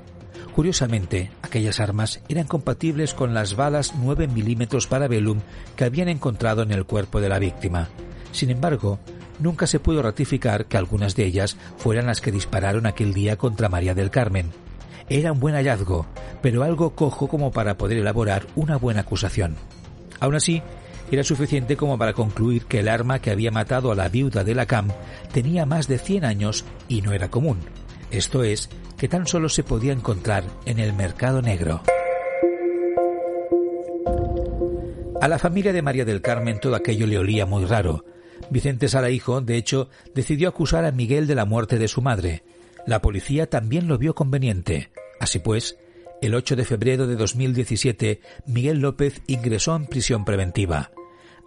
Curiosamente, 0.55 1.31
aquellas 1.41 1.81
armas 1.81 2.21
eran 2.29 2.47
compatibles 2.47 3.13
con 3.13 3.33
las 3.33 3.55
balas 3.57 3.93
9 3.97 4.27
milímetros 4.27 4.88
para 4.88 5.09
Velum 5.09 5.41
que 5.75 5.83
habían 5.83 6.07
encontrado 6.07 6.62
en 6.62 6.71
el 6.71 6.85
cuerpo 6.85 7.19
de 7.19 7.27
la 7.27 7.39
víctima. 7.39 7.89
Sin 8.31 8.50
embargo, 8.50 9.00
nunca 9.39 9.67
se 9.67 9.79
pudo 9.79 10.01
ratificar 10.01 10.65
que 10.65 10.77
algunas 10.77 11.15
de 11.15 11.25
ellas 11.25 11.57
fueran 11.77 12.07
las 12.07 12.21
que 12.21 12.31
dispararon 12.31 12.85
aquel 12.85 13.13
día 13.13 13.37
contra 13.37 13.69
María 13.69 13.93
del 13.93 14.11
Carmen. 14.11 14.51
Era 15.09 15.31
un 15.31 15.39
buen 15.39 15.55
hallazgo, 15.55 16.05
pero 16.41 16.63
algo 16.63 16.95
cojo 16.95 17.27
como 17.27 17.51
para 17.51 17.77
poder 17.77 17.97
elaborar 17.97 18.47
una 18.55 18.77
buena 18.77 19.01
acusación. 19.01 19.55
Aún 20.19 20.35
así, 20.35 20.61
era 21.11 21.23
suficiente 21.23 21.77
como 21.77 21.97
para 21.97 22.13
concluir 22.13 22.65
que 22.65 22.79
el 22.79 22.87
arma 22.87 23.19
que 23.19 23.31
había 23.31 23.51
matado 23.51 23.91
a 23.91 23.95
la 23.95 24.09
viuda 24.09 24.43
de 24.43 24.55
la 24.55 24.65
CAM 24.65 24.89
tenía 25.31 25.65
más 25.65 25.87
de 25.87 25.99
100 25.99 26.25
años 26.25 26.65
y 26.87 27.01
no 27.01 27.11
era 27.11 27.29
común. 27.29 27.59
Esto 28.09 28.43
es, 28.43 28.69
que 28.97 29.07
tan 29.07 29.27
solo 29.27 29.49
se 29.49 29.63
podía 29.63 29.91
encontrar 29.91 30.43
en 30.65 30.79
el 30.79 30.93
mercado 30.93 31.41
negro. 31.41 31.83
A 35.21 35.27
la 35.27 35.39
familia 35.39 35.71
de 35.71 35.81
María 35.81 36.05
del 36.05 36.21
Carmen 36.21 36.59
todo 36.59 36.75
aquello 36.75 37.07
le 37.07 37.17
olía 37.17 37.45
muy 37.45 37.65
raro, 37.65 38.03
Vicente 38.50 38.88
Sala 38.88 39.09
Hijo, 39.09 39.41
de 39.41 39.57
hecho, 39.57 39.89
decidió 40.13 40.50
acusar 40.50 40.85
a 40.85 40.91
Miguel 40.91 41.27
de 41.27 41.35
la 41.35 41.45
muerte 41.45 41.77
de 41.77 41.88
su 41.88 42.01
madre. 42.01 42.43
La 42.85 43.01
policía 43.01 43.50
también 43.50 43.88
lo 43.88 43.97
vio 43.97 44.13
conveniente. 44.15 44.91
Así 45.19 45.39
pues, 45.39 45.77
el 46.21 46.35
8 46.35 46.55
de 46.55 46.65
febrero 46.65 47.07
de 47.07 47.15
2017, 47.15 48.21
Miguel 48.45 48.79
López 48.79 49.21
ingresó 49.27 49.75
en 49.75 49.88
prisión 49.88 50.25
preventiva. 50.25 50.91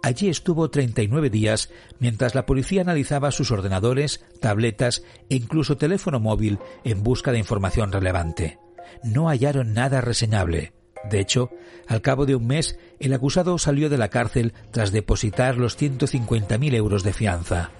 Allí 0.03 0.29
estuvo 0.29 0.69
39 0.69 1.29
días 1.29 1.69
mientras 1.99 2.35
la 2.35 2.45
policía 2.45 2.81
analizaba 2.81 3.31
sus 3.31 3.51
ordenadores, 3.51 4.23
tabletas 4.39 5.03
e 5.29 5.35
incluso 5.35 5.77
teléfono 5.77 6.19
móvil 6.19 6.59
en 6.83 7.03
busca 7.03 7.31
de 7.31 7.39
información 7.39 7.91
relevante. 7.91 8.59
No 9.03 9.27
hallaron 9.29 9.73
nada 9.73 10.01
reseñable. 10.01 10.73
De 11.09 11.19
hecho, 11.19 11.49
al 11.87 12.01
cabo 12.01 12.25
de 12.25 12.35
un 12.35 12.47
mes, 12.47 12.77
el 12.99 13.13
acusado 13.13 13.57
salió 13.57 13.89
de 13.89 13.97
la 13.97 14.09
cárcel 14.09 14.53
tras 14.71 14.91
depositar 14.91 15.57
los 15.57 15.79
150.000 15.79 16.73
euros 16.73 17.03
de 17.03 17.13
fianza. 17.13 17.71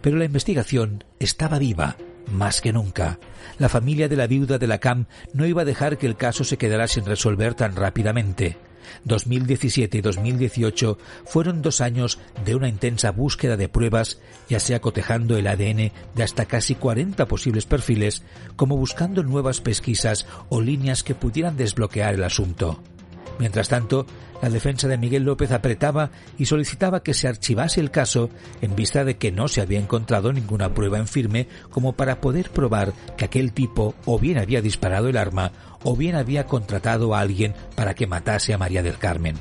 Pero 0.00 0.16
la 0.16 0.24
investigación 0.24 1.04
estaba 1.18 1.58
viva, 1.58 1.96
más 2.30 2.60
que 2.60 2.72
nunca. 2.72 3.18
La 3.58 3.68
familia 3.68 4.08
de 4.08 4.16
la 4.16 4.26
viuda 4.26 4.58
de 4.58 4.66
la 4.66 4.78
CAM 4.78 5.06
no 5.32 5.46
iba 5.46 5.62
a 5.62 5.66
dejar 5.66 5.98
que 5.98 6.06
el 6.06 6.16
caso 6.16 6.44
se 6.44 6.56
quedara 6.56 6.88
sin 6.88 7.04
resolver 7.04 7.54
tan 7.54 7.76
rápidamente. 7.76 8.56
2017 9.04 9.98
y 9.98 10.00
2018 10.00 10.98
fueron 11.24 11.62
dos 11.62 11.80
años 11.80 12.18
de 12.44 12.54
una 12.54 12.68
intensa 12.68 13.10
búsqueda 13.10 13.56
de 13.56 13.68
pruebas, 13.68 14.18
ya 14.48 14.60
sea 14.60 14.80
cotejando 14.80 15.36
el 15.36 15.46
ADN 15.46 15.92
de 16.14 16.22
hasta 16.22 16.46
casi 16.46 16.74
40 16.74 17.26
posibles 17.26 17.66
perfiles, 17.66 18.22
como 18.56 18.76
buscando 18.76 19.22
nuevas 19.22 19.60
pesquisas 19.60 20.26
o 20.48 20.60
líneas 20.60 21.02
que 21.02 21.14
pudieran 21.14 21.56
desbloquear 21.56 22.14
el 22.14 22.24
asunto. 22.24 22.80
Mientras 23.38 23.68
tanto, 23.68 24.06
la 24.42 24.50
defensa 24.50 24.88
de 24.88 24.98
Miguel 24.98 25.22
López 25.22 25.52
apretaba 25.52 26.10
y 26.36 26.46
solicitaba 26.46 27.02
que 27.02 27.14
se 27.14 27.28
archivase 27.28 27.80
el 27.80 27.90
caso 27.90 28.28
en 28.60 28.74
vista 28.74 29.04
de 29.04 29.16
que 29.16 29.30
no 29.30 29.48
se 29.48 29.60
había 29.60 29.78
encontrado 29.78 30.32
ninguna 30.32 30.74
prueba 30.74 30.98
en 30.98 31.06
firme 31.06 31.46
como 31.70 31.92
para 31.92 32.20
poder 32.20 32.50
probar 32.50 32.92
que 33.16 33.24
aquel 33.24 33.52
tipo 33.52 33.94
o 34.04 34.18
bien 34.18 34.38
había 34.38 34.60
disparado 34.60 35.08
el 35.08 35.16
arma 35.16 35.52
o 35.84 35.96
bien 35.96 36.16
había 36.16 36.46
contratado 36.46 37.14
a 37.14 37.20
alguien 37.20 37.54
para 37.76 37.94
que 37.94 38.06
matase 38.06 38.52
a 38.52 38.58
María 38.58 38.82
del 38.82 38.98
Carmen. 38.98 39.36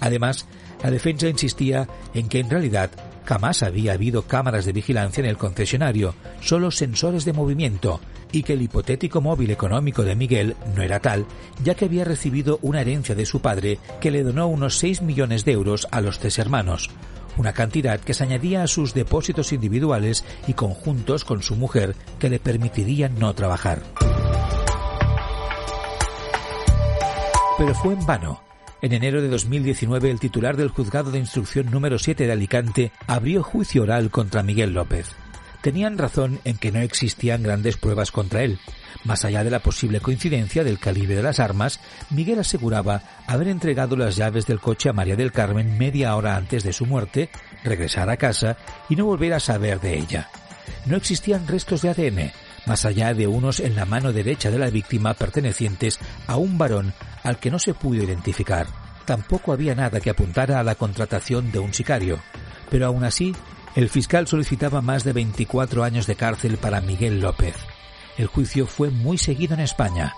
Además, 0.00 0.46
la 0.82 0.90
defensa 0.90 1.28
insistía 1.28 1.88
en 2.14 2.28
que 2.28 2.40
en 2.40 2.50
realidad 2.50 2.90
jamás 3.30 3.62
había 3.62 3.92
habido 3.92 4.22
cámaras 4.22 4.64
de 4.64 4.72
vigilancia 4.72 5.20
en 5.20 5.30
el 5.30 5.36
concesionario, 5.36 6.16
solo 6.40 6.72
sensores 6.72 7.24
de 7.24 7.32
movimiento, 7.32 8.00
y 8.32 8.42
que 8.42 8.54
el 8.54 8.62
hipotético 8.62 9.20
móvil 9.20 9.52
económico 9.52 10.02
de 10.02 10.16
Miguel 10.16 10.56
no 10.74 10.82
era 10.82 10.98
tal, 10.98 11.26
ya 11.62 11.76
que 11.76 11.84
había 11.84 12.04
recibido 12.04 12.58
una 12.60 12.80
herencia 12.80 13.14
de 13.14 13.24
su 13.26 13.40
padre 13.40 13.78
que 14.00 14.10
le 14.10 14.24
donó 14.24 14.48
unos 14.48 14.78
6 14.78 15.02
millones 15.02 15.44
de 15.44 15.52
euros 15.52 15.86
a 15.92 16.00
los 16.00 16.18
tres 16.18 16.40
hermanos, 16.40 16.90
una 17.36 17.52
cantidad 17.52 18.00
que 18.00 18.14
se 18.14 18.24
añadía 18.24 18.64
a 18.64 18.66
sus 18.66 18.94
depósitos 18.94 19.52
individuales 19.52 20.24
y 20.48 20.54
conjuntos 20.54 21.24
con 21.24 21.40
su 21.40 21.54
mujer 21.54 21.94
que 22.18 22.30
le 22.30 22.40
permitirían 22.40 23.16
no 23.16 23.32
trabajar. 23.36 23.80
Pero 27.56 27.74
fue 27.76 27.92
en 27.92 28.04
vano. 28.04 28.49
En 28.82 28.94
enero 28.94 29.20
de 29.20 29.28
2019, 29.28 30.10
el 30.10 30.20
titular 30.20 30.56
del 30.56 30.70
juzgado 30.70 31.10
de 31.10 31.18
instrucción 31.18 31.70
número 31.70 31.98
7 31.98 32.26
de 32.26 32.32
Alicante 32.32 32.92
abrió 33.06 33.42
juicio 33.42 33.82
oral 33.82 34.10
contra 34.10 34.42
Miguel 34.42 34.72
López. 34.72 35.08
Tenían 35.60 35.98
razón 35.98 36.40
en 36.44 36.56
que 36.56 36.72
no 36.72 36.80
existían 36.80 37.42
grandes 37.42 37.76
pruebas 37.76 38.10
contra 38.10 38.42
él. 38.42 38.58
Más 39.04 39.26
allá 39.26 39.44
de 39.44 39.50
la 39.50 39.58
posible 39.58 40.00
coincidencia 40.00 40.64
del 40.64 40.78
calibre 40.78 41.14
de 41.14 41.22
las 41.22 41.40
armas, 41.40 41.80
Miguel 42.08 42.38
aseguraba 42.38 43.02
haber 43.26 43.48
entregado 43.48 43.96
las 43.96 44.16
llaves 44.16 44.46
del 44.46 44.60
coche 44.60 44.88
a 44.88 44.94
María 44.94 45.16
del 45.16 45.32
Carmen 45.32 45.76
media 45.76 46.16
hora 46.16 46.36
antes 46.36 46.64
de 46.64 46.72
su 46.72 46.86
muerte, 46.86 47.28
regresar 47.62 48.08
a 48.08 48.16
casa 48.16 48.56
y 48.88 48.96
no 48.96 49.04
volver 49.04 49.34
a 49.34 49.40
saber 49.40 49.80
de 49.80 49.98
ella. 49.98 50.30
No 50.86 50.96
existían 50.96 51.46
restos 51.46 51.82
de 51.82 51.90
ADN, 51.90 52.32
más 52.66 52.84
allá 52.84 53.14
de 53.14 53.26
unos 53.26 53.60
en 53.60 53.76
la 53.76 53.84
mano 53.84 54.12
derecha 54.12 54.50
de 54.50 54.58
la 54.58 54.70
víctima 54.70 55.14
pertenecientes 55.14 55.98
a 56.26 56.36
un 56.36 56.58
varón 56.58 56.92
al 57.22 57.38
que 57.38 57.50
no 57.50 57.58
se 57.58 57.74
pudo 57.74 58.02
identificar. 58.02 58.66
Tampoco 59.04 59.52
había 59.52 59.74
nada 59.74 60.00
que 60.00 60.10
apuntara 60.10 60.60
a 60.60 60.64
la 60.64 60.74
contratación 60.74 61.50
de 61.50 61.58
un 61.58 61.74
sicario, 61.74 62.20
pero 62.70 62.86
aún 62.86 63.04
así, 63.04 63.34
el 63.74 63.88
fiscal 63.88 64.26
solicitaba 64.26 64.82
más 64.82 65.04
de 65.04 65.12
24 65.12 65.84
años 65.84 66.06
de 66.06 66.16
cárcel 66.16 66.58
para 66.58 66.80
Miguel 66.80 67.20
López. 67.20 67.54
El 68.18 68.26
juicio 68.26 68.66
fue 68.66 68.90
muy 68.90 69.18
seguido 69.18 69.54
en 69.54 69.60
España. 69.60 70.14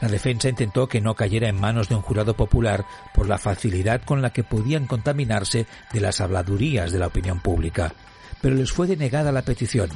La 0.00 0.08
defensa 0.08 0.48
intentó 0.48 0.88
que 0.88 1.00
no 1.00 1.14
cayera 1.14 1.48
en 1.48 1.58
manos 1.58 1.88
de 1.88 1.94
un 1.94 2.02
jurado 2.02 2.36
popular 2.36 2.84
por 3.14 3.28
la 3.28 3.38
facilidad 3.38 4.02
con 4.02 4.20
la 4.20 4.30
que 4.30 4.44
podían 4.44 4.86
contaminarse 4.86 5.66
de 5.92 6.00
las 6.00 6.20
habladurías 6.20 6.92
de 6.92 6.98
la 6.98 7.06
opinión 7.06 7.40
pública, 7.40 7.94
pero 8.42 8.54
les 8.54 8.72
fue 8.72 8.86
denegada 8.86 9.32
la 9.32 9.42
petición. 9.42 9.88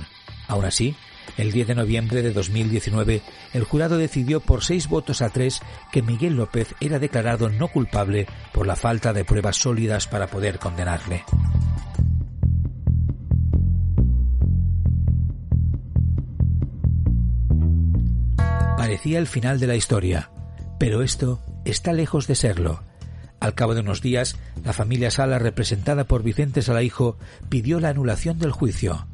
Aún 0.49 0.65
así, 0.65 0.97
el 1.37 1.53
10 1.53 1.69
de 1.69 1.75
noviembre 1.75 2.23
de 2.23 2.33
2019, 2.33 3.23
el 3.53 3.65
jurado 3.65 3.99
decidió 3.99 4.41
por 4.41 4.65
seis 4.65 4.89
votos 4.89 5.23
a 5.23 5.31
tres 5.31 5.61
que 5.93 6.03
Miguel 6.03 6.37
López 6.37 6.75
era 6.81 6.99
declarado 6.99 7.49
no 7.49 7.69
culpable 7.69 8.27
por 8.53 8.67
la 8.67 8.77
falta 8.77 9.13
de 9.13 9.25
pruebas 9.25 9.57
sólidas 9.57 10.07
para 10.07 10.27
poder 10.27 10.59
condenarle. 10.59 11.25
Parecía 18.77 19.19
el 19.19 19.27
final 19.27 19.61
de 19.61 19.67
la 19.67 19.77
historia, 19.77 20.31
pero 20.79 21.03
esto 21.03 21.41
está 21.65 21.93
lejos 21.93 22.27
de 22.27 22.35
serlo. 22.35 22.83
Al 23.39 23.55
cabo 23.55 23.75
de 23.75 23.81
unos 23.81 24.03
días, 24.03 24.37
la 24.65 24.73
familia 24.73 25.11
Sala, 25.11 25.39
representada 25.39 26.05
por 26.05 26.23
Vicente 26.23 26.61
Salaijo, 26.61 27.17
pidió 27.49 27.81
la 27.81 27.89
anulación 27.89 28.39
del 28.39 28.53
juicio 28.53 29.07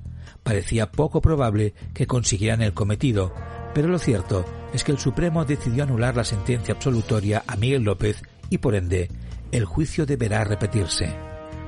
parecía 0.47 0.93
poco 0.93 1.21
probable 1.21 1.75
que 1.93 2.07
consiguieran 2.07 2.63
el 2.63 2.73
cometido, 2.73 3.35
pero 3.75 3.89
lo 3.89 3.99
cierto 3.99 4.45
es 4.73 4.85
que 4.85 4.93
el 4.93 4.99
Supremo 4.99 5.45
decidió 5.45 5.83
anular 5.83 6.15
la 6.15 6.23
sentencia 6.23 6.73
absolutoria 6.73 7.43
a 7.49 7.57
Miguel 7.57 7.83
López 7.83 8.23
y 8.49 8.59
por 8.59 8.77
ende 8.77 9.11
el 9.51 9.65
juicio 9.65 10.07
deberá 10.07 10.45
repetirse. 10.45 11.13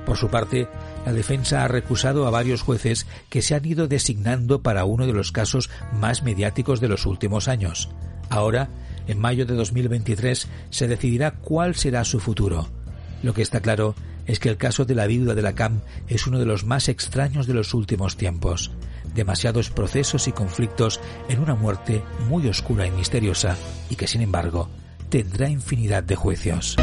Por 0.05 0.15
su 0.15 0.29
parte, 0.29 0.69
la 1.05 1.11
defensa 1.11 1.65
ha 1.65 1.67
recusado 1.67 2.25
a 2.25 2.31
varios 2.31 2.61
jueces 2.61 3.05
que 3.29 3.41
se 3.41 3.53
han 3.53 3.65
ido 3.65 3.89
designando 3.89 4.63
para 4.63 4.85
uno 4.85 5.05
de 5.05 5.13
los 5.13 5.33
casos 5.33 5.69
más 5.91 6.23
mediáticos 6.23 6.79
de 6.79 6.87
los 6.87 7.05
últimos 7.05 7.49
años. 7.49 7.89
Ahora, 8.29 8.69
en 9.07 9.19
mayo 9.19 9.45
de 9.45 9.55
2023, 9.55 10.47
se 10.69 10.87
decidirá 10.87 11.31
cuál 11.31 11.75
será 11.75 12.05
su 12.05 12.21
futuro. 12.21 12.69
Lo 13.23 13.33
que 13.33 13.41
está 13.41 13.59
claro 13.59 13.93
es 14.29 14.39
que 14.39 14.49
el 14.49 14.57
caso 14.57 14.85
de 14.85 14.93
la 14.93 15.07
viuda 15.07 15.33
de 15.33 15.41
la 15.41 15.55
CAM 15.55 15.81
es 16.07 16.27
uno 16.27 16.37
de 16.37 16.45
los 16.45 16.63
más 16.63 16.87
extraños 16.87 17.47
de 17.47 17.55
los 17.55 17.73
últimos 17.73 18.15
tiempos. 18.15 18.71
Demasiados 19.15 19.71
procesos 19.71 20.27
y 20.27 20.31
conflictos 20.31 20.99
en 21.29 21.39
una 21.39 21.55
muerte 21.55 22.03
muy 22.29 22.47
oscura 22.47 22.85
y 22.85 22.91
misteriosa 22.91 23.57
y 23.89 23.95
que 23.95 24.05
sin 24.05 24.21
embargo 24.21 24.69
tendrá 25.09 25.49
infinidad 25.49 26.03
de 26.03 26.15
juicios. 26.15 26.75